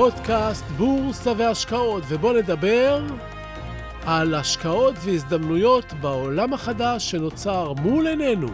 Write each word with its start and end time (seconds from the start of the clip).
פודקאסט 0.00 0.64
בורסה 0.64 1.32
והשקעות, 1.36 2.02
ובואו 2.08 2.32
נדבר 2.32 3.02
על 4.06 4.34
השקעות 4.34 4.94
והזדמנויות 5.04 5.92
בעולם 5.92 6.52
החדש 6.52 7.10
שנוצר 7.10 7.72
מול 7.72 8.06
עינינו. 8.06 8.48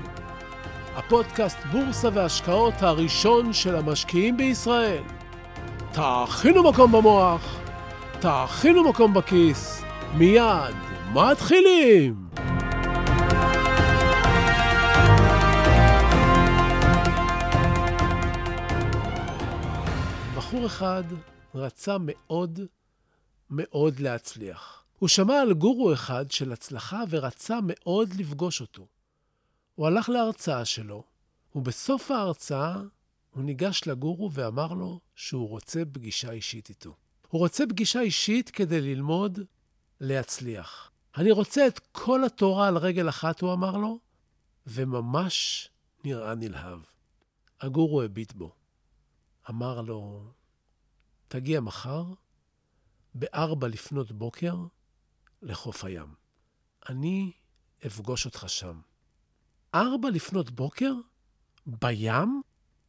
הפודקאסט 0.96 1.58
בורסה 1.72 2.08
והשקעות 2.12 2.74
הראשון 2.78 3.52
של 3.52 3.76
המשקיעים 3.76 4.36
בישראל. 4.36 5.02
תאכינו 5.92 6.62
מקום 6.62 6.92
במוח, 6.92 7.58
תאכינו 8.20 8.88
מקום 8.88 9.14
בכיס, 9.14 9.82
מיד 10.14 10.74
מתחילים! 11.12 12.14
בחור 20.36 20.66
אחד 20.66 21.04
רצה 21.54 21.96
מאוד 22.00 22.60
מאוד 23.50 24.00
להצליח. 24.00 24.84
הוא 24.98 25.08
שמע 25.08 25.40
על 25.40 25.52
גורו 25.52 25.92
אחד 25.92 26.30
של 26.30 26.52
הצלחה 26.52 27.02
ורצה 27.10 27.58
מאוד 27.62 28.14
לפגוש 28.14 28.60
אותו. 28.60 28.86
הוא 29.74 29.86
הלך 29.86 30.08
להרצאה 30.08 30.64
שלו, 30.64 31.04
ובסוף 31.54 32.10
ההרצאה 32.10 32.76
הוא 33.30 33.44
ניגש 33.44 33.82
לגורו 33.86 34.32
ואמר 34.32 34.72
לו 34.72 35.00
שהוא 35.14 35.48
רוצה 35.48 35.82
פגישה 35.92 36.30
אישית 36.30 36.68
איתו. 36.68 36.94
הוא 37.28 37.38
רוצה 37.38 37.64
פגישה 37.68 38.00
אישית 38.00 38.50
כדי 38.50 38.80
ללמוד 38.80 39.38
להצליח. 40.00 40.90
אני 41.16 41.30
רוצה 41.30 41.66
את 41.66 41.78
כל 41.92 42.24
התורה 42.24 42.68
על 42.68 42.76
רגל 42.76 43.08
אחת, 43.08 43.40
הוא 43.40 43.52
אמר 43.52 43.76
לו, 43.76 43.98
וממש 44.66 45.68
נראה 46.04 46.34
נלהב. 46.34 46.80
הגורו 47.60 48.02
הביט 48.02 48.32
בו. 48.32 48.54
אמר 49.50 49.80
לו, 49.80 50.30
תגיע 51.28 51.60
מחר, 51.60 52.04
בארבע 53.14 53.68
לפנות 53.68 54.12
בוקר, 54.12 54.56
לחוף 55.42 55.84
הים. 55.84 56.14
אני 56.88 57.32
אפגוש 57.86 58.26
אותך 58.26 58.44
שם. 58.48 58.80
ארבע 59.74 60.10
לפנות 60.10 60.50
בוקר? 60.50 60.92
בים? 61.66 62.42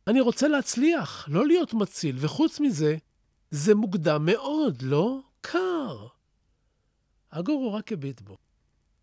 אני 0.07 0.21
רוצה 0.21 0.47
להצליח, 0.47 1.29
לא 1.29 1.47
להיות 1.47 1.73
מציל, 1.73 2.15
וחוץ 2.19 2.59
מזה, 2.59 2.97
זה 3.51 3.75
מוקדם 3.75 4.25
מאוד, 4.25 4.81
לא? 4.81 5.19
קר. 5.41 6.07
הגורו 7.31 7.73
רק 7.73 7.91
הביט 7.91 8.21
בו, 8.21 8.37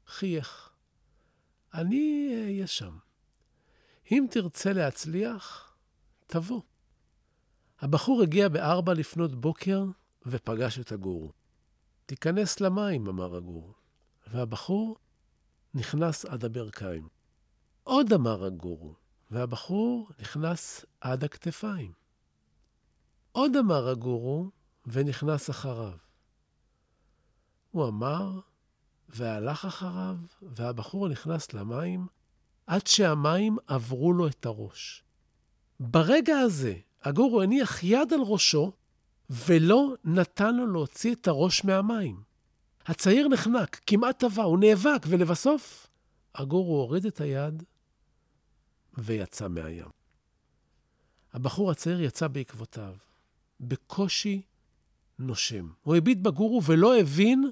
חייך. 0.06 0.70
אני 1.74 2.30
אהיה 2.44 2.66
שם. 2.66 2.96
אם 4.12 4.26
תרצה 4.30 4.72
להצליח, 4.72 5.74
תבוא. 6.26 6.60
הבחור 7.84 8.22
הגיע 8.22 8.48
בארבע 8.48 8.94
לפנות 8.94 9.34
בוקר 9.34 9.84
ופגש 10.26 10.78
את 10.78 10.92
הגורו. 10.92 11.32
תיכנס 12.06 12.60
למים, 12.60 13.06
אמר 13.06 13.36
הגורו. 13.36 13.72
והבחור 14.26 14.96
נכנס 15.74 16.24
עד 16.24 16.44
הברכיים. 16.44 17.08
עוד 17.82 18.12
אמר 18.12 18.44
הגורו, 18.44 18.94
והבחור 19.30 20.10
נכנס 20.20 20.84
עד 21.00 21.24
הכתפיים. 21.24 21.92
עוד 23.32 23.56
אמר 23.56 23.88
הגורו, 23.88 24.50
ונכנס 24.86 25.50
אחריו. 25.50 25.96
הוא 27.70 27.88
אמר, 27.88 28.40
והלך 29.08 29.64
אחריו, 29.64 30.16
והבחור 30.42 31.08
נכנס 31.08 31.52
למים, 31.52 32.06
עד 32.66 32.86
שהמים 32.86 33.56
עברו 33.66 34.12
לו 34.12 34.26
את 34.28 34.46
הראש. 34.46 35.04
ברגע 35.80 36.38
הזה, 36.38 36.74
הגורו 37.04 37.42
הניח 37.42 37.84
יד 37.84 38.12
על 38.12 38.20
ראשו, 38.20 38.72
ולא 39.30 39.94
נתן 40.04 40.56
לו 40.56 40.66
להוציא 40.66 41.14
את 41.14 41.28
הראש 41.28 41.64
מהמים. 41.64 42.22
הצעיר 42.86 43.28
נחנק, 43.28 43.80
כמעט 43.86 44.18
טבע, 44.18 44.42
הוא 44.42 44.58
נאבק, 44.58 45.02
ולבסוף, 45.08 45.86
הגורו 46.34 46.76
הוריד 46.76 47.06
את 47.06 47.20
היד 47.20 47.62
ויצא 48.98 49.48
מהים. 49.48 49.88
הבחור 51.32 51.70
הצעיר 51.70 52.00
יצא 52.00 52.28
בעקבותיו, 52.28 52.94
בקושי 53.60 54.42
נושם. 55.18 55.68
הוא 55.82 55.96
הביט 55.96 56.18
בגורו 56.18 56.62
ולא 56.64 56.98
הבין 56.98 57.50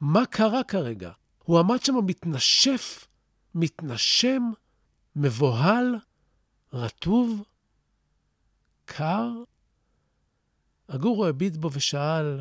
מה 0.00 0.26
קרה 0.26 0.64
כרגע. 0.64 1.12
הוא 1.44 1.58
עמד 1.58 1.82
שם 1.82 1.94
מתנשף, 2.06 3.06
מתנשם, 3.54 4.42
מבוהל, 5.16 5.94
רטוב, 6.72 7.42
קר. 8.86 9.28
הגורו 10.88 11.26
הביט 11.26 11.56
בו 11.56 11.72
ושאל, 11.72 12.40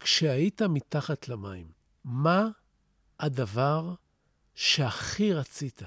כשהיית 0.00 0.62
מתחת 0.62 1.28
למים, 1.28 1.72
מה 2.04 2.48
הדבר 3.20 3.94
שהכי 4.54 5.32
רצית? 5.32 5.82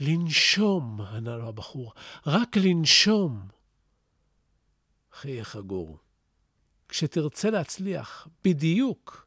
לנשום, 0.00 1.00
ענה 1.00 1.36
לו 1.36 1.48
הבחור, 1.48 1.92
רק 2.26 2.56
לנשום. 2.56 3.48
חייך 5.12 5.56
הגורו. 5.56 5.98
כשתרצה 6.88 7.50
להצליח 7.50 8.28
בדיוק 8.44 9.26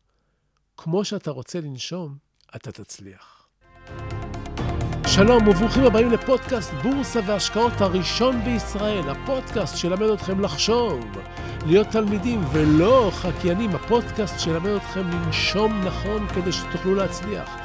כמו 0.78 1.06
שאתה 1.06 1.32
רוצה 1.32 1.62
לנשום, 1.62 2.18
אתה 2.56 2.72
תצליח. 2.72 3.41
שלום 5.16 5.48
וברוכים 5.48 5.84
הבאים 5.84 6.12
לפודקאסט 6.12 6.74
בורסה 6.74 7.20
והשקעות 7.26 7.82
הראשון 7.82 8.44
בישראל, 8.44 9.10
הפודקאסט 9.10 9.78
שלמד 9.78 10.10
אתכם 10.10 10.40
לחשוב, 10.40 11.00
להיות 11.66 11.88
תלמידים 11.88 12.42
ולא 12.52 13.12
חקיינים, 13.14 13.76
הפודקאסט 13.76 14.40
שלמד 14.40 14.70
אתכם 14.70 15.10
לנשום 15.10 15.82
נכון 15.86 16.28
כדי 16.28 16.52
שתוכלו 16.52 16.96
להצליח. 16.96 17.58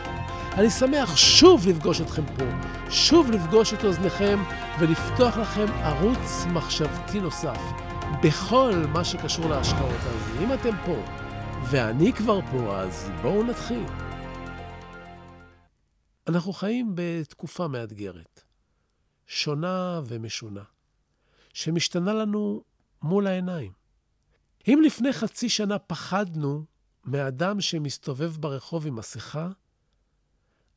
אני 0.54 0.70
שמח 0.70 1.16
שוב 1.16 1.68
לפגוש 1.68 2.00
אתכם 2.00 2.22
פה, 2.38 2.44
שוב 2.90 3.30
לפגוש 3.30 3.74
את 3.74 3.84
אוזניכם 3.84 4.38
ולפתוח 4.78 5.38
לכם 5.38 5.66
ערוץ 5.82 6.46
מחשבתי 6.52 7.20
נוסף 7.20 7.60
בכל 8.22 8.72
מה 8.92 9.04
שקשור 9.04 9.48
להשקעות. 9.48 10.00
אז 10.00 10.42
אם 10.42 10.52
אתם 10.52 10.74
פה 10.84 10.96
ואני 11.62 12.12
כבר 12.12 12.40
פה, 12.50 12.76
אז 12.76 13.10
בואו 13.22 13.42
נתחיל. 13.42 13.84
אנחנו 16.28 16.52
חיים 16.52 16.92
בתקופה 16.94 17.68
מאתגרת, 17.68 18.42
שונה 19.26 20.00
ומשונה, 20.06 20.64
שמשתנה 21.52 22.12
לנו 22.12 22.64
מול 23.02 23.26
העיניים. 23.26 23.72
אם 24.68 24.80
לפני 24.84 25.12
חצי 25.12 25.48
שנה 25.48 25.78
פחדנו 25.78 26.64
מאדם 27.04 27.60
שמסתובב 27.60 28.36
ברחוב 28.40 28.86
עם 28.86 28.96
מסכה, 28.96 29.50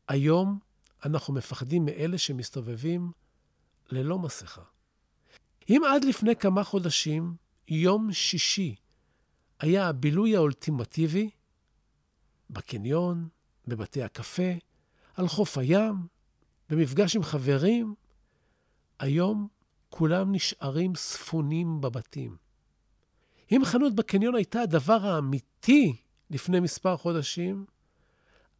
היום 0.07 0.59
אנחנו 1.05 1.33
מפחדים 1.33 1.85
מאלה 1.85 2.17
שמסתובבים 2.17 3.11
ללא 3.89 4.19
מסכה. 4.19 4.63
אם 5.69 5.81
עד 5.95 6.03
לפני 6.03 6.35
כמה 6.35 6.63
חודשים, 6.63 7.35
יום 7.67 8.13
שישי 8.13 8.75
היה 9.59 9.87
הבילוי 9.87 10.35
האולטימטיבי, 10.35 11.29
בקניון, 12.49 13.27
בבתי 13.67 14.03
הקפה, 14.03 14.51
על 15.19 15.27
חוף 15.27 15.57
הים, 15.57 15.95
במפגש 16.69 17.15
עם 17.15 17.23
חברים, 17.23 17.95
היום 18.99 19.47
כולם 19.89 20.31
נשארים 20.31 20.95
ספונים 20.95 21.81
בבתים. 21.81 22.35
אם 23.51 23.61
חנות 23.65 23.95
בקניון 23.95 24.35
הייתה 24.35 24.61
הדבר 24.61 25.05
האמיתי 25.05 25.95
לפני 26.29 26.59
מספר 26.59 26.97
חודשים, 26.97 27.65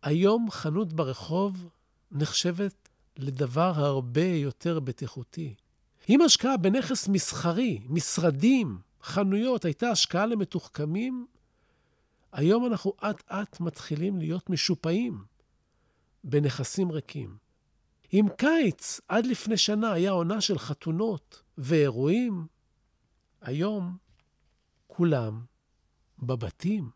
היום 0.02 0.52
חנות 0.52 0.94
ברחוב 0.94 1.70
נחשבת 2.12 2.90
לדבר 3.18 3.72
הרבה 3.76 4.26
יותר 4.26 4.80
בטיחותי. 4.80 5.56
אם 6.10 6.22
השקעה 6.22 6.58
בנכס 6.58 7.08
מסחרי, 7.08 7.80
משרדים, 7.90 8.80
חנויות, 9.04 9.66
הייתה 9.66 9.90
השקעה 9.90 10.26
למתוחכמים, 10.26 11.26
היום 12.32 12.66
אנחנו 12.66 12.94
אט-אט 13.10 13.60
מתחילים 13.60 14.18
להיות 14.18 14.50
משופעים 14.50 15.29
בנכסים 16.24 16.92
ריקים. 16.92 17.38
אם 18.14 18.26
קיץ 18.38 19.02
עד 19.08 19.26
לפני 19.26 19.58
שנה 19.58 19.92
היה 19.92 20.12
עונה 20.12 20.42
של 20.42 20.58
חתונות 20.58 21.44
ואירועים, 21.58 22.48
היום 23.42 23.98
כולם 24.88 25.46
בבתים, 26.20 26.90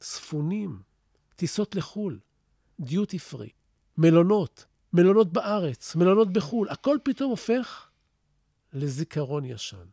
ספונים, 0.00 0.82
טיסות 1.36 1.74
לחו"ל, 1.74 2.20
דיוטי 2.80 3.18
פרי, 3.18 3.50
מלונות, 3.98 4.66
מלונות 4.92 5.32
בארץ, 5.32 5.96
מלונות 5.96 6.32
בחו"ל, 6.32 6.68
הכל 6.68 6.98
פתאום 7.02 7.30
הופך 7.30 7.90
לזיכרון 8.72 9.44
ישן. 9.44 9.86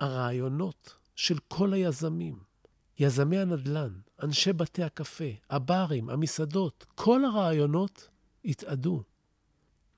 הרעיונות 0.00 0.96
של 1.14 1.38
כל 1.48 1.72
היזמים, 1.72 2.38
יזמי 2.98 3.38
הנדל"ן, 3.38 3.92
אנשי 4.22 4.52
בתי 4.52 4.82
הקפה, 4.82 5.30
הברים, 5.50 6.10
המסעדות, 6.10 6.86
כל 6.94 7.24
הרעיונות 7.24 8.08
התאדו. 8.44 9.02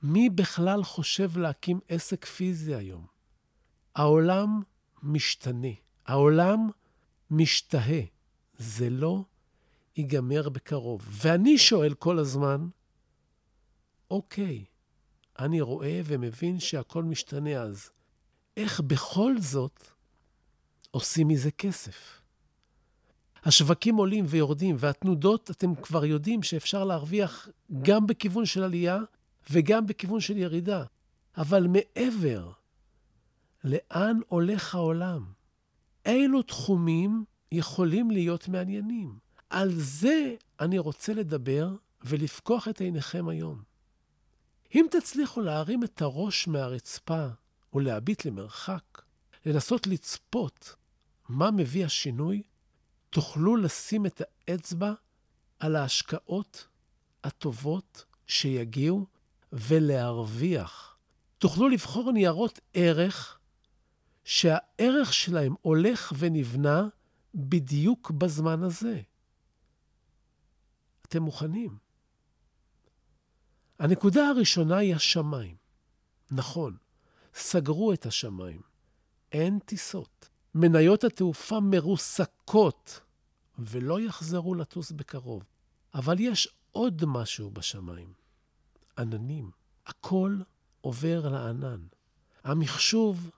מי 0.02 0.30
בכלל 0.30 0.84
חושב 0.84 1.38
להקים 1.38 1.80
עסק 1.88 2.24
פיזי 2.24 2.74
היום? 2.74 3.06
העולם 3.94 4.62
משתנה. 5.02 5.68
העולם 6.06 6.58
משתהה. 7.30 8.02
זה 8.58 8.90
לא 8.90 9.24
ייגמר 9.96 10.48
בקרוב. 10.48 11.06
ואני 11.10 11.58
שואל 11.58 11.94
כל 11.94 12.18
הזמן, 12.18 12.68
אוקיי, 14.10 14.64
אני 15.38 15.60
רואה 15.60 16.00
ומבין 16.04 16.60
שהכל 16.60 17.04
משתנה 17.04 17.62
אז. 17.62 17.90
איך 18.56 18.80
בכל 18.80 19.34
זאת 19.40 19.86
עושים 20.90 21.28
מזה 21.28 21.50
כסף? 21.50 22.25
השווקים 23.46 23.96
עולים 23.96 24.24
ויורדים, 24.28 24.76
והתנודות, 24.78 25.50
אתם 25.50 25.74
כבר 25.74 26.04
יודעים 26.04 26.42
שאפשר 26.42 26.84
להרוויח 26.84 27.48
גם 27.82 28.06
בכיוון 28.06 28.46
של 28.46 28.62
עלייה 28.62 28.98
וגם 29.50 29.86
בכיוון 29.86 30.20
של 30.20 30.36
ירידה. 30.36 30.84
אבל 31.36 31.66
מעבר, 31.66 32.50
לאן 33.64 34.18
הולך 34.28 34.74
העולם? 34.74 35.24
אילו 36.06 36.42
תחומים 36.42 37.24
יכולים 37.52 38.10
להיות 38.10 38.48
מעניינים? 38.48 39.18
על 39.50 39.70
זה 39.74 40.34
אני 40.60 40.78
רוצה 40.78 41.14
לדבר 41.14 41.74
ולפקוח 42.04 42.68
את 42.68 42.80
עיניכם 42.80 43.28
היום. 43.28 43.62
אם 44.74 44.86
תצליחו 44.90 45.40
להרים 45.40 45.84
את 45.84 46.02
הראש 46.02 46.48
מהרצפה 46.48 47.26
ולהביט 47.74 48.24
למרחק, 48.24 49.02
לנסות 49.46 49.86
לצפות 49.86 50.74
מה 51.28 51.50
מביא 51.50 51.84
השינוי, 51.84 52.42
תוכלו 53.10 53.56
לשים 53.56 54.06
את 54.06 54.22
האצבע 54.48 54.92
על 55.58 55.76
ההשקעות 55.76 56.66
הטובות 57.24 58.04
שיגיעו 58.26 59.06
ולהרוויח. 59.52 60.96
תוכלו 61.38 61.68
לבחור 61.68 62.12
ניירות 62.12 62.60
ערך 62.74 63.38
שהערך 64.24 65.12
שלהם 65.12 65.54
הולך 65.62 66.12
ונבנה 66.18 66.88
בדיוק 67.34 68.10
בזמן 68.10 68.62
הזה. 68.62 69.00
אתם 71.02 71.22
מוכנים? 71.22 71.78
הנקודה 73.78 74.28
הראשונה 74.28 74.76
היא 74.76 74.94
השמיים. 74.94 75.56
נכון, 76.30 76.76
סגרו 77.34 77.92
את 77.92 78.06
השמיים. 78.06 78.60
אין 79.32 79.58
טיסות. 79.58 80.28
מניות 80.58 81.04
התעופה 81.04 81.60
מרוסקות 81.60 83.00
ולא 83.58 84.00
יחזרו 84.00 84.54
לטוס 84.54 84.92
בקרוב. 84.92 85.42
אבל 85.94 86.20
יש 86.20 86.48
עוד 86.72 87.02
משהו 87.06 87.50
בשמיים. 87.50 88.12
עננים. 88.98 89.50
הכל 89.86 90.38
עובר 90.80 91.28
לענן. 91.28 91.80
המחשוב 92.44 93.30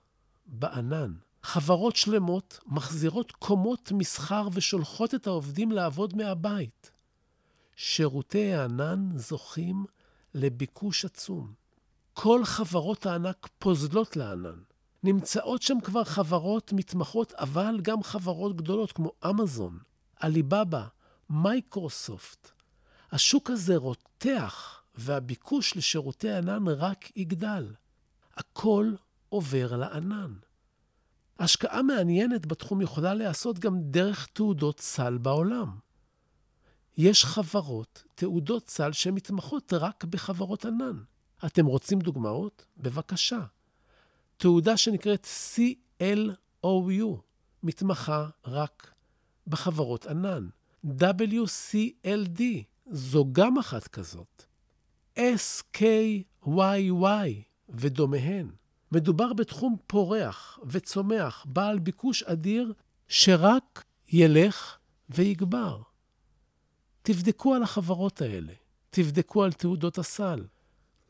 בענן. 0.47 1.15
חברות 1.43 1.97
שלמות 1.97 2.59
מחזירות 2.67 3.33
קומות 3.33 3.93
מסחר 3.93 4.49
ושולחות 4.53 5.15
את 5.15 5.27
העובדים 5.27 5.73
לעבוד 5.73 6.17
מהבית. 6.17 6.91
שירותי 7.77 8.53
הענן 8.53 9.19
זוכים 9.19 9.85
לביקוש 10.35 11.05
עצום. 11.05 11.53
כל 12.13 12.45
חברות 12.45 13.07
הענק 13.07 13.49
פוזלות 13.59 14.17
לענן. 14.17 14.59
נמצאות 15.03 15.63
שם 15.63 15.81
כבר 15.81 16.05
חברות 16.05 16.73
מתמחות, 16.73 17.33
אבל 17.33 17.81
גם 17.83 18.03
חברות 18.03 18.57
גדולות 18.57 18.93
כמו 18.93 19.13
אמזון, 19.31 19.79
עליבאבא, 20.17 20.87
מייקרוסופט. 21.31 22.51
השוק 23.13 23.51
הזה 23.51 23.77
רותח, 23.77 24.83
והביקוש 24.95 25.77
לשירותי 25.77 26.31
ענן 26.31 26.69
רק 26.69 27.17
יגדל. 27.17 27.75
הכל 28.37 28.93
עובר 29.29 29.77
לענן. 29.77 30.35
השקעה 31.39 31.83
מעניינת 31.83 32.47
בתחום 32.47 32.81
יכולה 32.81 33.15
להיעשות 33.15 33.59
גם 33.59 33.81
דרך 33.81 34.27
תעודות 34.27 34.81
סל 34.81 35.19
בעולם. 35.19 35.79
יש 36.97 37.25
חברות, 37.25 38.05
תעודות 38.15 38.69
סל, 38.69 38.93
שמתמחות 38.93 39.73
רק 39.73 40.05
בחברות 40.05 40.65
ענן. 40.65 40.97
אתם 41.47 41.67
רוצים 41.67 41.99
דוגמאות? 41.99 42.67
בבקשה. 42.77 43.41
תעודה 44.39 44.77
שנקראת 44.77 45.27
CLOU, 45.55 47.17
מתמחה 47.63 48.29
רק 48.47 48.95
בחברות 49.47 50.07
ענן. 50.07 50.49
WCLD, 50.87 52.43
זו 52.91 53.25
גם 53.33 53.59
אחת 53.59 53.89
כזאת. 53.89 54.45
SKYY 55.17 56.49
ודומיהן. 57.69 58.51
מדובר 58.93 59.33
בתחום 59.33 59.77
פורח 59.87 60.59
וצומח, 60.67 61.47
בעל 61.49 61.79
ביקוש 61.79 62.23
אדיר, 62.23 62.73
שרק 63.09 63.85
ילך 64.09 64.79
ויגבר. 65.11 65.83
תבדקו 67.03 67.55
על 67.55 67.63
החברות 67.63 68.23
האלה, 68.23 68.53
תבדקו 68.91 69.45
על 69.45 69.53
תעודות 69.53 69.99
הסל. 69.99 70.45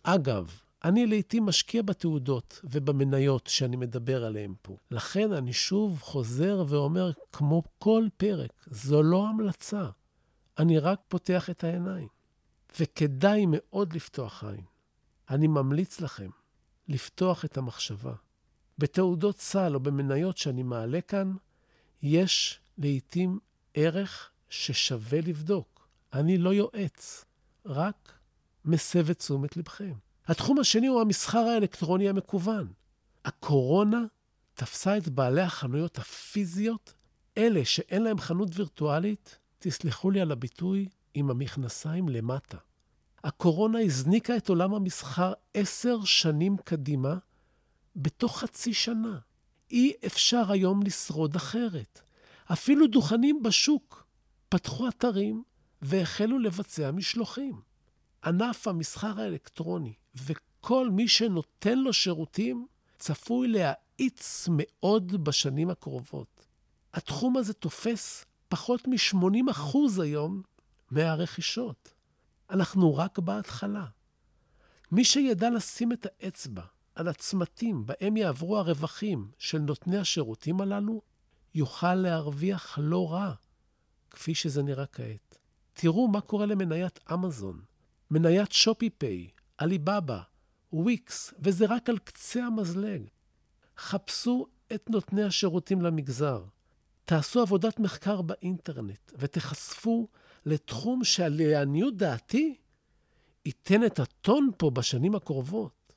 אגב, 0.02 0.60
אני 0.84 1.06
לעתים 1.06 1.46
משקיע 1.46 1.82
בתעודות 1.82 2.60
ובמניות 2.64 3.46
שאני 3.46 3.76
מדבר 3.76 4.24
עליהן 4.24 4.54
פה. 4.62 4.76
לכן 4.90 5.32
אני 5.32 5.52
שוב 5.52 6.00
חוזר 6.02 6.64
ואומר, 6.68 7.10
כמו 7.32 7.62
כל 7.78 8.06
פרק, 8.16 8.66
זו 8.66 9.02
לא 9.02 9.28
המלצה. 9.28 9.90
אני 10.58 10.78
רק 10.78 11.00
פותח 11.08 11.50
את 11.50 11.64
העיניים. 11.64 12.08
וכדאי 12.80 13.44
מאוד 13.48 13.92
לפתוח 13.92 14.44
עין. 14.44 14.64
אני 15.30 15.46
ממליץ 15.46 16.00
לכם 16.00 16.30
לפתוח 16.88 17.44
את 17.44 17.56
המחשבה. 17.56 18.14
בתעודות 18.78 19.38
סל 19.38 19.74
או 19.74 19.80
במניות 19.80 20.36
שאני 20.36 20.62
מעלה 20.62 21.00
כאן, 21.00 21.32
יש 22.02 22.60
לעתים 22.78 23.38
ערך 23.74 24.30
ששווה 24.48 25.20
לבדוק. 25.20 25.88
אני 26.12 26.38
לא 26.38 26.54
יועץ, 26.54 27.24
רק 27.66 28.12
מסב 28.64 29.10
את 29.10 29.18
תשומת 29.18 29.56
לבכם. 29.56 29.92
התחום 30.28 30.58
השני 30.58 30.86
הוא 30.86 31.00
המסחר 31.00 31.38
האלקטרוני 31.38 32.08
המקוון. 32.08 32.72
הקורונה 33.24 34.04
תפסה 34.54 34.96
את 34.96 35.08
בעלי 35.08 35.42
החנויות 35.42 35.98
הפיזיות, 35.98 36.94
אלה 37.38 37.64
שאין 37.64 38.02
להם 38.02 38.18
חנות 38.18 38.48
וירטואלית, 38.54 39.38
תסלחו 39.58 40.10
לי 40.10 40.20
על 40.20 40.32
הביטוי, 40.32 40.88
עם 41.14 41.30
המכנסיים 41.30 42.08
למטה. 42.08 42.56
הקורונה 43.24 43.80
הזניקה 43.80 44.36
את 44.36 44.48
עולם 44.48 44.74
המסחר 44.74 45.32
עשר 45.54 46.04
שנים 46.04 46.56
קדימה, 46.64 47.14
בתוך 47.96 48.38
חצי 48.38 48.74
שנה. 48.74 49.18
אי 49.70 49.92
אפשר 50.06 50.52
היום 50.52 50.82
לשרוד 50.82 51.36
אחרת. 51.36 52.00
אפילו 52.52 52.86
דוכנים 52.86 53.42
בשוק 53.42 54.06
פתחו 54.48 54.88
אתרים 54.88 55.42
והחלו 55.82 56.38
לבצע 56.38 56.90
משלוחים. 56.90 57.60
ענף 58.24 58.68
המסחר 58.68 59.20
האלקטרוני 59.20 59.94
וכל 60.26 60.90
מי 60.90 61.08
שנותן 61.08 61.78
לו 61.78 61.92
שירותים 61.92 62.66
צפוי 62.98 63.48
להאיץ 63.48 64.48
מאוד 64.50 65.24
בשנים 65.24 65.70
הקרובות. 65.70 66.46
התחום 66.94 67.36
הזה 67.36 67.52
תופס 67.52 68.24
פחות 68.48 68.88
מ-80% 68.88 70.02
היום 70.02 70.42
מהרכישות. 70.90 71.92
אנחנו 72.50 72.96
רק 72.96 73.18
בהתחלה. 73.18 73.84
מי 74.92 75.04
שידע 75.04 75.50
לשים 75.50 75.92
את 75.92 76.06
האצבע 76.06 76.62
על 76.94 77.08
הצמתים 77.08 77.86
בהם 77.86 78.16
יעברו 78.16 78.58
הרווחים 78.58 79.30
של 79.38 79.58
נותני 79.58 79.98
השירותים 79.98 80.60
הללו, 80.60 81.02
יוכל 81.54 81.94
להרוויח 81.94 82.78
לא 82.82 83.12
רע, 83.12 83.34
כפי 84.10 84.34
שזה 84.34 84.62
נראה 84.62 84.86
כעת. 84.86 85.38
תראו 85.72 86.08
מה 86.08 86.20
קורה 86.20 86.46
למניית 86.46 87.00
אמזון, 87.12 87.60
מניית 88.10 88.52
שופי-פיי, 88.52 89.28
עליבאבא, 89.58 90.20
וויקס, 90.72 91.34
וזה 91.38 91.66
רק 91.68 91.88
על 91.88 91.98
קצה 91.98 92.44
המזלג. 92.44 93.02
חפשו 93.76 94.46
את 94.74 94.90
נותני 94.90 95.22
השירותים 95.22 95.82
למגזר. 95.82 96.44
תעשו 97.04 97.40
עבודת 97.40 97.78
מחקר 97.78 98.22
באינטרנט 98.22 99.12
ותחשפו 99.18 100.08
לתחום 100.46 101.04
שלעניות 101.04 101.96
דעתי 101.96 102.56
ייתן 103.44 103.84
את 103.84 103.98
הטון 103.98 104.50
פה 104.56 104.70
בשנים 104.70 105.14
הקרובות. 105.14 105.92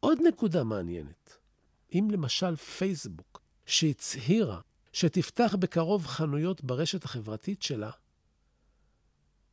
עוד 0.00 0.18
נקודה 0.28 0.64
מעניינת, 0.64 1.36
אם 1.92 2.08
למשל 2.10 2.56
פייסבוק, 2.56 3.42
שהצהירה 3.66 4.60
שתפתח 4.92 5.54
בקרוב 5.58 6.06
חנויות 6.06 6.64
ברשת 6.64 7.04
החברתית 7.04 7.62
שלה, 7.62 7.90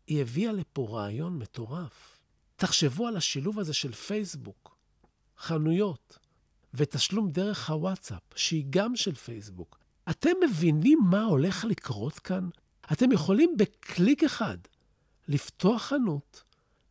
היא 0.08 0.22
הביאה 0.22 0.52
לפה 0.52 0.88
רעיון 0.90 1.40
מטורף. 1.40 2.19
תחשבו 2.60 3.08
על 3.08 3.18
השילוב 3.18 3.60
הזה 3.60 3.74
של 3.74 3.92
פייסבוק, 3.92 4.78
חנויות, 5.38 6.18
ותשלום 6.74 7.32
דרך 7.32 7.70
הוואטסאפ, 7.70 8.22
שהיא 8.36 8.66
גם 8.70 8.96
של 8.96 9.16
פייסבוק. 9.16 9.80
אתם 10.10 10.30
מבינים 10.50 11.00
מה 11.04 11.24
הולך 11.24 11.66
לקרות 11.66 12.20
כאן? 12.20 12.50
אתם 12.92 13.12
יכולים 13.12 13.58
בקליק 13.58 14.24
אחד 14.24 14.58
לפתוח 15.28 15.82
חנות, 15.82 16.44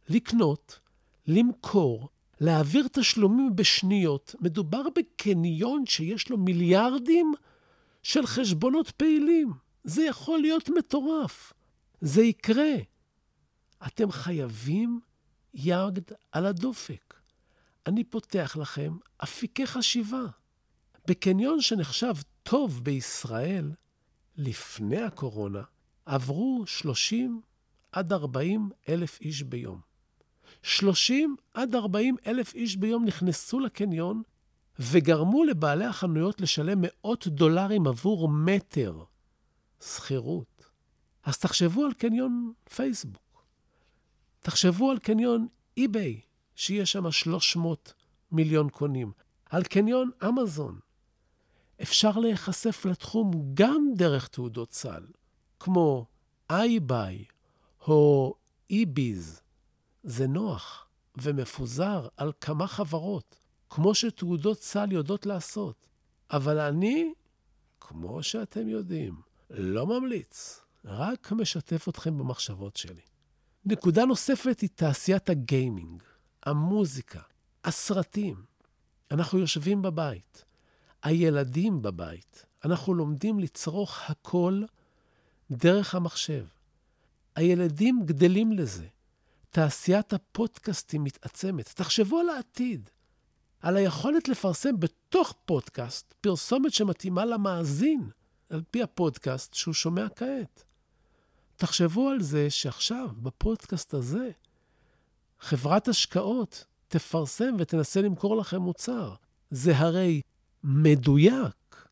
לקנות, 0.08 0.80
למכור, 1.26 2.08
להעביר 2.40 2.88
תשלומים 2.92 3.56
בשניות. 3.56 4.34
מדובר 4.40 4.82
בקניון 4.96 5.86
שיש 5.86 6.30
לו 6.30 6.38
מיליארדים 6.38 7.32
של 8.02 8.26
חשבונות 8.26 8.90
פעילים. 8.90 9.52
זה 9.84 10.02
יכול 10.02 10.40
להיות 10.40 10.68
מטורף. 10.78 11.52
זה 12.00 12.22
יקרה. 12.22 12.74
אתם 13.86 14.10
חייבים 14.10 15.00
יד 15.58 15.98
על 16.32 16.46
הדופק. 16.46 17.14
אני 17.86 18.04
פותח 18.04 18.56
לכם 18.60 18.96
אפיקי 19.22 19.66
חשיבה. 19.66 20.22
בקניון 21.06 21.60
שנחשב 21.60 22.14
טוב 22.42 22.84
בישראל, 22.84 23.72
לפני 24.36 25.02
הקורונה, 25.02 25.62
עברו 26.06 26.62
30 26.66 27.40
עד 27.92 28.12
40 28.12 28.70
אלף 28.88 29.20
איש 29.20 29.42
ביום. 29.42 29.80
30 30.62 31.36
עד 31.54 31.74
40 31.74 32.16
אלף 32.26 32.54
איש 32.54 32.76
ביום 32.76 33.04
נכנסו 33.04 33.60
לקניון 33.60 34.22
וגרמו 34.78 35.44
לבעלי 35.44 35.84
החנויות 35.84 36.40
לשלם 36.40 36.78
מאות 36.80 37.26
דולרים 37.26 37.86
עבור 37.86 38.28
מטר 38.28 39.04
שכירות. 39.80 40.64
אז 41.24 41.38
תחשבו 41.38 41.84
על 41.84 41.92
קניון 41.92 42.52
פייסבוק. 42.74 43.27
תחשבו 44.40 44.90
על 44.90 44.98
קניון 44.98 45.46
אי-ביי, 45.76 46.20
שיש 46.54 46.92
שם 46.92 47.10
300 47.10 47.92
מיליון 48.32 48.68
קונים. 48.68 49.12
על 49.50 49.62
קניון 49.64 50.10
אמזון. 50.28 50.78
אפשר 51.82 52.18
להיחשף 52.18 52.84
לתחום 52.84 53.50
גם 53.54 53.90
דרך 53.96 54.28
תעודות 54.28 54.72
סל, 54.72 55.06
כמו 55.60 56.06
איי-ביי 56.50 57.24
או 57.80 58.34
אי-ביז. 58.70 59.40
זה 60.02 60.26
נוח 60.26 60.86
ומפוזר 61.16 62.08
על 62.16 62.32
כמה 62.40 62.66
חברות, 62.66 63.38
כמו 63.70 63.94
שתעודות 63.94 64.62
סל 64.62 64.92
יודעות 64.92 65.26
לעשות. 65.26 65.86
אבל 66.30 66.58
אני, 66.58 67.12
כמו 67.80 68.22
שאתם 68.22 68.68
יודעים, 68.68 69.20
לא 69.50 69.86
ממליץ, 69.86 70.60
רק 70.84 71.32
משתף 71.32 71.88
אתכם 71.88 72.18
במחשבות 72.18 72.76
שלי. 72.76 73.07
נקודה 73.70 74.04
נוספת 74.04 74.60
היא 74.60 74.70
תעשיית 74.74 75.30
הגיימינג, 75.30 76.02
המוזיקה, 76.42 77.20
הסרטים. 77.64 78.42
אנחנו 79.10 79.38
יושבים 79.38 79.82
בבית, 79.82 80.44
הילדים 81.02 81.82
בבית. 81.82 82.44
אנחנו 82.64 82.94
לומדים 82.94 83.40
לצרוך 83.40 84.10
הכל 84.10 84.62
דרך 85.50 85.94
המחשב. 85.94 86.44
הילדים 87.36 88.02
גדלים 88.04 88.52
לזה. 88.52 88.86
תעשיית 89.50 90.12
הפודקאסטים 90.12 91.04
מתעצמת. 91.04 91.72
תחשבו 91.74 92.18
על 92.18 92.28
העתיד, 92.28 92.90
על 93.60 93.76
היכולת 93.76 94.28
לפרסם 94.28 94.80
בתוך 94.80 95.34
פודקאסט 95.44 96.14
פרסומת 96.20 96.72
שמתאימה 96.72 97.24
למאזין, 97.24 98.10
על 98.50 98.62
פי 98.70 98.82
הפודקאסט 98.82 99.54
שהוא 99.54 99.74
שומע 99.74 100.06
כעת. 100.16 100.64
תחשבו 101.58 102.08
על 102.08 102.22
זה 102.22 102.50
שעכשיו, 102.50 103.08
בפודקאסט 103.22 103.94
הזה, 103.94 104.30
חברת 105.40 105.88
השקעות 105.88 106.64
תפרסם 106.88 107.54
ותנסה 107.58 108.02
למכור 108.02 108.36
לכם 108.36 108.62
מוצר. 108.62 109.14
זה 109.50 109.78
הרי 109.78 110.20
מדויק. 110.64 111.88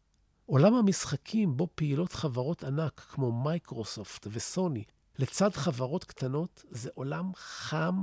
עולם 0.46 0.75
המשחקים 0.75 1.56
בו 1.56 1.68
פעילות 1.75 2.12
חברות 2.12 2.64
ענק 2.64 3.00
כמו 3.00 3.32
מייקרוסופט 3.32 4.26
וסוני 4.30 4.85
לצד 5.18 5.50
חברות 5.54 6.04
קטנות 6.04 6.64
זה 6.70 6.90
עולם 6.94 7.32
חם 7.37 8.02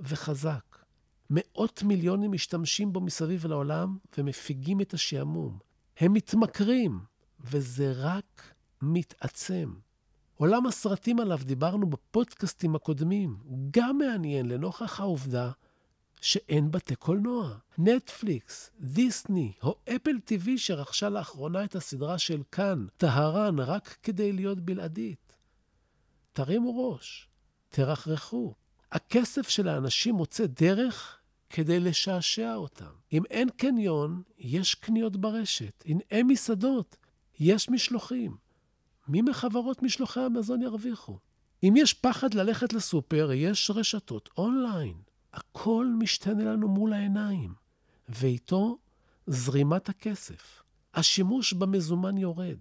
וחזק. 0.00 0.84
מאות 1.30 1.82
מיליונים 1.82 2.32
משתמשים 2.32 2.92
בו 2.92 3.00
מסביב 3.00 3.46
לעולם 3.46 3.98
ומפיגים 4.18 4.80
את 4.80 4.94
השעמום. 4.94 5.58
הם 5.98 6.12
מתמכרים, 6.12 7.00
וזה 7.40 7.92
רק 7.96 8.54
מתעצם. 8.82 9.74
עולם 10.36 10.66
הסרטים 10.66 11.20
עליו 11.20 11.38
דיברנו 11.42 11.86
בפודקאסטים 11.90 12.76
הקודמים, 12.76 13.36
גם 13.70 13.98
מעניין 13.98 14.48
לנוכח 14.48 15.00
העובדה 15.00 15.50
שאין 16.20 16.70
בתי 16.70 16.96
קולנוע. 16.96 17.54
נטפליקס, 17.78 18.70
דיסני 18.80 19.52
או 19.62 19.78
אפל 19.88 20.16
TV 20.28 20.48
שרכשה 20.56 21.08
לאחרונה 21.08 21.64
את 21.64 21.74
הסדרה 21.74 22.18
של 22.18 22.42
כאן, 22.52 22.86
טהרן, 22.96 23.58
רק 23.58 23.96
כדי 24.02 24.32
להיות 24.32 24.60
בלעדית. 24.60 25.34
תרימו 26.32 26.90
ראש, 26.90 27.28
תרחרחו. 27.68 28.54
הכסף 28.92 29.48
של 29.48 29.68
האנשים 29.68 30.14
מוצא 30.14 30.46
דרך 30.46 31.18
כדי 31.50 31.80
לשעשע 31.80 32.54
אותם. 32.54 32.90
אם 33.12 33.22
אין 33.30 33.48
קניון, 33.50 34.22
יש 34.38 34.74
קניות 34.74 35.16
ברשת. 35.16 35.84
אם 35.86 35.98
אין 36.10 36.26
מסעדות, 36.26 36.96
יש 37.40 37.70
משלוחים. 37.70 38.45
מי 39.08 39.22
מחברות 39.22 39.82
משלוחי 39.82 40.20
המזון 40.20 40.62
ירוויחו? 40.62 41.18
אם 41.62 41.74
יש 41.76 41.94
פחד 41.94 42.34
ללכת 42.34 42.72
לסופר, 42.72 43.32
יש 43.32 43.70
רשתות 43.74 44.28
אונליין. 44.38 44.96
הכל 45.32 45.86
משתנה 45.98 46.44
לנו 46.44 46.68
מול 46.68 46.92
העיניים, 46.92 47.54
ואיתו 48.08 48.78
זרימת 49.26 49.88
הכסף. 49.88 50.62
השימוש 50.94 51.52
במזומן 51.52 52.18
יורד. 52.18 52.58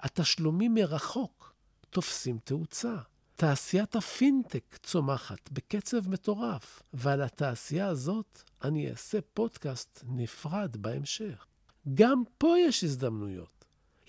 התשלומים 0.00 0.74
מרחוק 0.74 1.54
תופסים 1.90 2.38
תאוצה. 2.44 2.96
תעשיית 3.36 3.96
הפינטק 3.96 4.78
צומחת 4.82 5.50
בקצב 5.52 6.08
מטורף, 6.08 6.82
ועל 6.92 7.22
התעשייה 7.22 7.86
הזאת 7.86 8.42
אני 8.64 8.90
אעשה 8.90 9.18
פודקאסט 9.34 10.04
נפרד 10.06 10.76
בהמשך. 10.76 11.46
גם 11.94 12.22
פה 12.38 12.54
יש 12.58 12.84
הזדמנויות. 12.84 13.57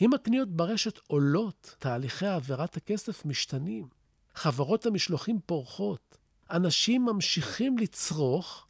אם 0.01 0.13
הקניות 0.13 0.50
ברשת 0.50 1.00
עולות, 1.08 1.75
תהליכי 1.79 2.25
העברת 2.25 2.77
הכסף 2.77 3.25
משתנים. 3.25 3.88
חברות 4.36 4.86
המשלוחים 4.86 5.39
פורחות. 5.46 6.18
אנשים 6.51 7.06
ממשיכים 7.06 7.77
לצרוך 7.77 8.68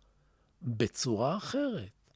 בצורה 0.61 1.37
אחרת, 1.37 2.11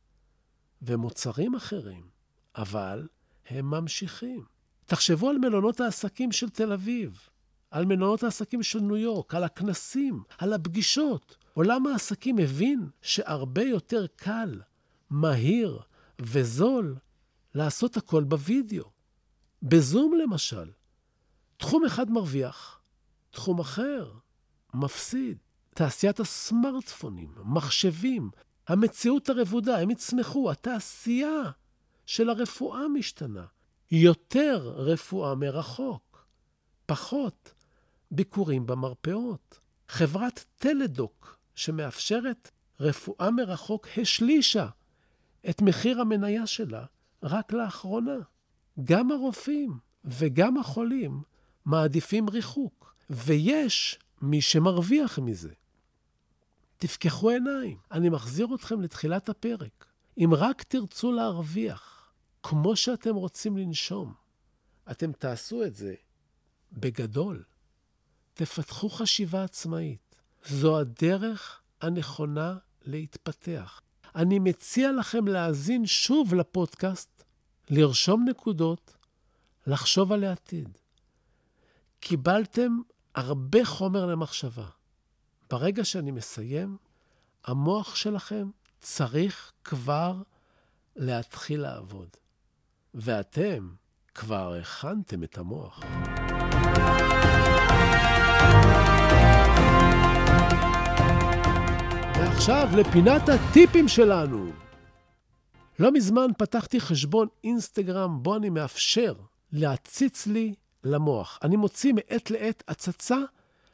ומוצרים 0.82 1.56
אחרים, 1.56 2.08
אבל 2.56 3.08
הם 3.50 3.70
ממשיכים. 3.70 4.46
תחשבו 4.86 5.30
על 5.30 5.38
מלונות 5.38 5.80
העסקים 5.80 6.32
של 6.32 6.50
תל 6.50 6.72
אביב, 6.72 7.30
על 7.72 7.86
מלונות 7.86 8.24
העסקים 8.24 8.64
של 8.64 8.80
ניו 8.80 8.98
יורק, 8.98 9.36
על 9.36 9.44
הכנסים, 9.44 10.24
על 10.38 10.54
הפגישות. 10.54 11.38
עולם 11.54 11.88
העסקים 11.88 12.38
הבין 12.38 12.90
שהרבה 13.02 13.64
יותר 13.64 14.06
קל, 14.16 14.62
מהיר 15.10 15.80
וזול 16.22 16.96
לעשות 17.56 17.98
הכל 17.98 18.24
בווידאו. 18.24 18.93
בזום 19.64 20.14
למשל. 20.14 20.72
תחום 21.58 21.86
אחד 21.86 22.12
מרוויח, 22.12 22.82
תחום 23.32 23.60
אחר 23.60 24.12
מפסיד. 24.74 25.38
תעשיית 25.74 26.20
הסמארטפונים, 26.20 27.36
מחשבים, 27.46 28.30
המציאות 28.68 29.30
הרבודה, 29.30 29.80
הם 29.80 29.92
יצמחו. 29.92 30.52
התעשייה 30.52 31.52
של 32.06 32.30
הרפואה 32.30 32.88
משתנה. 32.88 33.46
יותר 33.92 34.74
רפואה 34.76 35.36
מרחוק, 35.36 36.28
פחות 36.86 37.54
ביקורים 38.12 38.66
במרפאות. 38.66 39.60
חברת 39.88 40.46
טלדוק, 40.58 41.38
שמאפשרת 41.56 42.52
רפואה 42.80 43.32
מרחוק, 43.32 43.88
השלישה 43.98 44.68
את 45.50 45.62
מחיר 45.62 46.02
המניה 46.02 46.48
שלה 46.48 46.86
רק 47.24 47.54
לאחרונה. 47.54 48.18
גם 48.84 49.12
הרופאים 49.12 49.78
וגם 50.06 50.58
החולים 50.58 51.22
מעדיפים 51.66 52.30
ריחוק, 52.30 52.96
ויש 53.10 54.00
מי 54.22 54.42
שמרוויח 54.42 55.20
מזה. 55.20 55.54
תפקחו 56.78 57.30
עיניים. 57.30 57.78
אני 57.92 58.10
מחזיר 58.10 58.48
אתכם 58.56 58.82
לתחילת 58.82 59.30
הפרק. 59.30 59.86
אם 60.18 60.30
רק 60.34 60.64
תרצו 60.64 61.12
להרוויח, 61.12 62.12
כמו 62.44 62.76
שאתם 62.76 63.16
רוצים 63.16 63.58
לנשום, 63.58 64.14
אתם 64.92 65.12
תעשו 65.12 65.64
את 65.64 65.76
זה 65.76 65.94
בגדול. 66.72 67.44
תפתחו 68.34 68.90
חשיבה 68.90 69.44
עצמאית. 69.44 70.16
זו 70.46 70.80
הדרך 70.80 71.62
הנכונה 71.82 72.58
להתפתח. 72.86 73.82
אני 74.16 74.40
מציע 74.40 74.92
לכם 74.92 75.28
להאזין 75.28 75.86
שוב 75.86 76.34
לפודקאסט, 76.34 77.13
לרשום 77.70 78.26
נקודות, 78.30 78.94
לחשוב 79.68 80.12
על 80.12 80.24
העתיד. 80.24 80.78
קיבלתם 82.00 82.78
הרבה 83.16 83.66
חומר 83.66 84.06
למחשבה. 84.06 84.66
ברגע 85.50 85.86
שאני 85.86 86.12
מסיים, 86.12 86.78
המוח 87.46 87.96
שלכם 87.96 88.50
צריך 88.80 89.52
כבר 89.64 90.22
להתחיל 90.96 91.62
לעבוד. 91.62 92.10
ואתם 92.94 93.70
כבר 94.16 94.54
הכנתם 94.62 95.24
את 95.24 95.38
המוח. 95.38 95.84
ועכשיו 102.16 102.70
לפינת 102.78 103.22
הטיפים 103.30 103.88
שלנו. 103.88 104.52
לא 105.80 105.92
מזמן 105.92 106.28
פתחתי 106.38 106.80
חשבון 106.80 107.28
אינסטגרם 107.44 108.24
בו 108.24 108.36
אני 108.36 108.50
מאפשר 108.50 109.14
להציץ 109.52 110.28
לי 110.28 110.54
למוח. 110.84 111.40
אני 111.44 111.56
מוציא 111.56 111.94
מעת 111.94 112.32
לעת 112.32 112.64
הצצה 112.68 113.18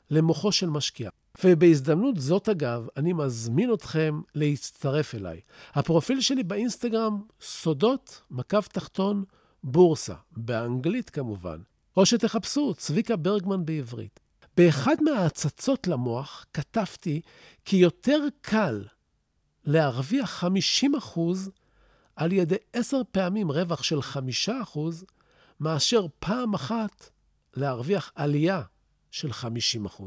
למוחו 0.09 0.51
של 0.51 0.69
משקיע. 0.69 1.09
ובהזדמנות 1.43 2.17
זאת, 2.17 2.49
אגב, 2.49 2.87
אני 2.97 3.13
מזמין 3.13 3.73
אתכם 3.73 4.21
להצטרף 4.35 5.15
אליי. 5.15 5.39
הפרופיל 5.73 6.21
שלי 6.21 6.43
באינסטגרם, 6.43 7.21
סודות, 7.41 8.21
מקו 8.31 8.59
תחתון, 8.71 9.23
בורסה, 9.63 10.15
באנגלית 10.37 11.09
כמובן. 11.09 11.57
או 11.97 12.05
שתחפשו 12.05 12.73
צביקה 12.73 13.15
ברגמן 13.15 13.65
בעברית. 13.65 14.19
באחד 14.57 14.95
מההצצות 15.01 15.87
למוח 15.87 16.45
כתבתי 16.53 17.21
כי 17.65 17.77
יותר 17.77 18.19
קל 18.41 18.83
להרוויח 19.65 20.43
50% 20.43 21.19
על 22.19 22.31
ידי 22.31 22.55
עשר 22.73 23.01
פעמים 23.11 23.51
רווח 23.51 23.83
של 23.83 23.99
5% 24.47 24.79
מאשר 25.59 26.05
פעם 26.19 26.53
אחת 26.53 27.09
להרוויח 27.53 28.11
עלייה 28.15 28.61
של 29.11 29.29
50%. 29.31 30.03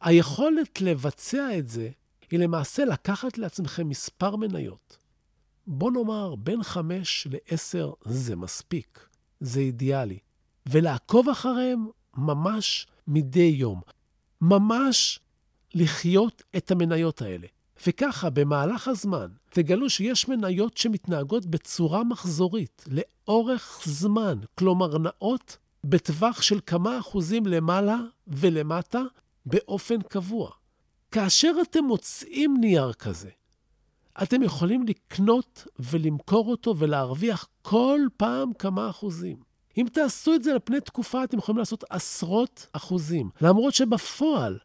היכולת 0.00 0.80
לבצע 0.80 1.58
את 1.58 1.68
זה 1.68 1.90
היא 2.30 2.40
למעשה 2.40 2.84
לקחת 2.84 3.38
לעצמכם 3.38 3.88
מספר 3.88 4.36
מניות. 4.36 4.98
בוא 5.66 5.90
נאמר, 5.90 6.34
בין 6.34 6.62
5 6.62 7.26
ל-10 7.30 7.92
זה 8.04 8.36
מספיק, 8.36 9.08
זה 9.40 9.60
אידיאלי. 9.60 10.18
ולעקוב 10.66 11.28
אחריהם 11.28 11.86
ממש 12.16 12.86
מדי 13.06 13.54
יום. 13.56 13.80
ממש 14.40 15.20
לחיות 15.74 16.42
את 16.56 16.70
המניות 16.70 17.22
האלה. 17.22 17.46
וככה, 17.86 18.30
במהלך 18.30 18.88
הזמן, 18.88 19.26
תגלו 19.50 19.90
שיש 19.90 20.28
מניות 20.28 20.76
שמתנהגות 20.76 21.46
בצורה 21.46 22.04
מחזורית, 22.04 22.84
לאורך 22.88 23.82
זמן, 23.84 24.38
כלומר 24.54 24.98
נעות 24.98 25.56
בטווח 25.84 26.42
של 26.42 26.60
כמה 26.66 26.98
אחוזים 26.98 27.46
למעלה 27.46 27.96
ולמטה 28.26 29.02
באופן 29.46 30.02
קבוע. 30.02 30.50
כאשר 31.10 31.52
אתם 31.62 31.84
מוצאים 31.84 32.56
נייר 32.60 32.92
כזה, 32.92 33.30
אתם 34.22 34.42
יכולים 34.42 34.86
לקנות 34.86 35.66
ולמכור 35.78 36.50
אותו 36.50 36.74
ולהרוויח 36.78 37.48
כל 37.62 38.00
פעם 38.16 38.52
כמה 38.52 38.90
אחוזים. 38.90 39.36
אם 39.78 39.86
תעשו 39.92 40.34
את 40.34 40.42
זה 40.42 40.52
על 40.52 40.58
פני 40.64 40.80
תקופה, 40.80 41.24
אתם 41.24 41.38
יכולים 41.38 41.58
לעשות 41.58 41.84
עשרות 41.90 42.66
אחוזים. 42.72 43.30
למרות 43.40 43.74
שבפועל, 43.74 44.58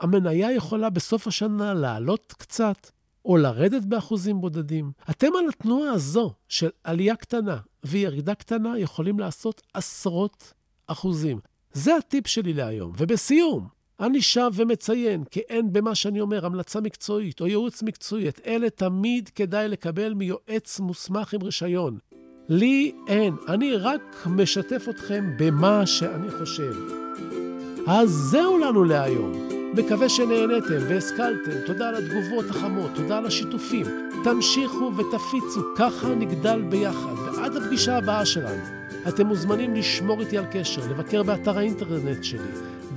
המניה 0.00 0.52
יכולה 0.52 0.90
בסוף 0.90 1.26
השנה 1.26 1.74
לעלות 1.74 2.34
קצת, 2.38 2.90
או 3.24 3.36
לרדת 3.36 3.82
באחוזים 3.82 4.40
בודדים. 4.40 4.92
אתם 5.10 5.28
על 5.38 5.48
התנועה 5.48 5.90
הזו 5.90 6.32
של 6.48 6.68
עלייה 6.84 7.16
קטנה 7.16 7.56
וירידה 7.84 8.34
קטנה 8.34 8.78
יכולים 8.78 9.18
לעשות 9.18 9.62
עשרות 9.74 10.52
אחוזים. 10.86 11.38
זה 11.72 11.96
הטיפ 11.96 12.26
שלי 12.26 12.52
להיום. 12.52 12.92
ובסיום, 12.98 13.68
אני 14.00 14.22
שב 14.22 14.50
ומציין 14.54 15.24
כי 15.24 15.40
אין 15.40 15.72
במה 15.72 15.94
שאני 15.94 16.20
אומר 16.20 16.46
המלצה 16.46 16.80
מקצועית 16.80 17.40
או 17.40 17.46
ייעוץ 17.46 17.82
מקצועי. 17.82 18.28
את 18.28 18.40
אלה 18.46 18.70
תמיד 18.70 19.28
כדאי 19.28 19.68
לקבל 19.68 20.14
מיועץ 20.14 20.80
מוסמך 20.80 21.34
עם 21.34 21.42
רישיון. 21.42 21.98
לי 22.48 22.92
אין, 23.08 23.34
אני 23.48 23.76
רק 23.76 24.26
משתף 24.26 24.86
אתכם 24.90 25.30
במה 25.38 25.86
שאני 25.86 26.30
חושב. 26.38 26.74
אז 27.86 28.10
זהו 28.10 28.58
לנו 28.58 28.84
להיום. 28.84 29.59
מקווה 29.74 30.08
שנהניתם 30.08 30.78
והשכלתם. 30.88 31.50
תודה 31.66 31.88
על 31.88 31.94
התגובות 31.94 32.50
החמות, 32.50 32.90
תודה 32.94 33.18
על 33.18 33.26
השיתופים. 33.26 33.86
תמשיכו 34.24 34.92
ותפיצו, 34.96 35.60
ככה 35.76 36.14
נגדל 36.14 36.62
ביחד. 36.62 37.14
ועד 37.36 37.56
הפגישה 37.56 37.96
הבאה 37.96 38.26
שלנו, 38.26 38.62
אתם 39.08 39.26
מוזמנים 39.26 39.74
לשמור 39.74 40.20
איתי 40.20 40.38
על 40.38 40.44
קשר, 40.52 40.82
לבקר 40.90 41.22
באתר 41.22 41.58
האינטרנט 41.58 42.24
שלי 42.24 42.48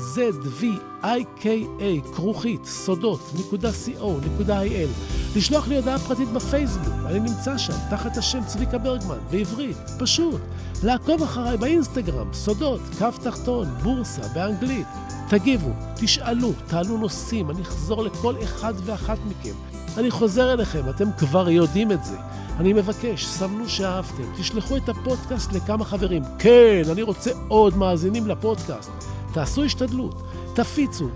Zvika 0.00 1.06
כרוכית 2.14 2.64
סודות.co.il 2.64 4.88
לשלוח 5.36 5.68
לי 5.68 5.76
הודעה 5.76 5.98
פרטית 5.98 6.28
בפייסבוק, 6.28 6.94
אני 7.06 7.20
נמצא 7.20 7.58
שם, 7.58 7.72
תחת 7.90 8.16
השם 8.16 8.44
צביקה 8.46 8.78
ברגמן, 8.78 9.18
בעברית, 9.30 9.76
פשוט. 9.98 10.40
לעקוב 10.82 11.22
אחריי 11.22 11.56
באינסטגרם, 11.56 12.32
סודות, 12.32 12.80
קו 12.98 13.06
תחתון, 13.22 13.68
בורסה, 13.82 14.22
באנגלית. 14.34 14.86
תגיבו, 15.28 15.70
תשאלו, 15.96 16.52
תעלו 16.66 16.98
נושאים, 16.98 17.50
אני 17.50 17.62
אחזור 17.62 18.02
לכל 18.02 18.34
אחד 18.42 18.74
ואחת 18.84 19.18
מכם. 19.28 19.69
אני 19.98 20.10
חוזר 20.10 20.52
אליכם, 20.52 20.88
אתם 20.90 21.12
כבר 21.18 21.50
יודעים 21.50 21.92
את 21.92 22.04
זה. 22.04 22.16
אני 22.58 22.72
מבקש, 22.72 23.26
סמנו 23.26 23.68
שאהבתם, 23.68 24.22
תשלחו 24.38 24.76
את 24.76 24.88
הפודקאסט 24.88 25.52
לכמה 25.52 25.84
חברים. 25.84 26.22
כן, 26.38 26.82
אני 26.92 27.02
רוצה 27.02 27.30
עוד 27.48 27.76
מאזינים 27.76 28.26
לפודקאסט. 28.26 28.90
תעשו 29.32 29.64
השתדלות, 29.64 30.22
תפיצו. 30.54 31.08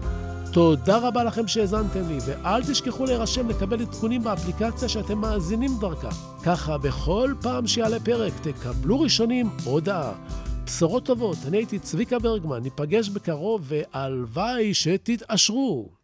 תודה 0.52 0.98
רבה 0.98 1.24
לכם 1.24 1.48
שהאזנתם 1.48 2.08
לי, 2.08 2.18
ואל 2.26 2.64
תשכחו 2.64 3.04
להירשם 3.04 3.48
לקבל 3.48 3.80
עדכונים 3.80 4.24
באפליקציה 4.24 4.88
שאתם 4.88 5.18
מאזינים 5.18 5.70
דרכה. 5.80 6.08
ככה, 6.42 6.78
בכל 6.78 7.34
פעם 7.40 7.66
שיעלה 7.66 8.00
פרק 8.00 8.32
תקבלו 8.42 9.00
ראשונים 9.00 9.50
הודעה. 9.64 10.12
בשורות 10.64 11.04
טובות, 11.04 11.36
אני 11.46 11.56
הייתי 11.56 11.78
צביקה 11.78 12.18
ברגמן, 12.18 12.62
ניפגש 12.62 13.08
בקרוב, 13.08 13.62
והלוואי 13.64 14.74
שתתעשרו. 14.74 16.03